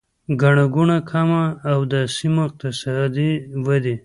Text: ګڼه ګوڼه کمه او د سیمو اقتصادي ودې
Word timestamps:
ګڼه 0.41 0.65
ګوڼه 0.75 0.97
کمه 1.09 1.43
او 1.71 1.79
د 1.91 1.93
سیمو 2.15 2.41
اقتصادي 2.47 3.31
ودې 3.65 3.95